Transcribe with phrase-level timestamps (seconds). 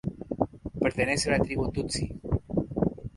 [0.83, 2.09] Pertenece a la tribu Tutsi.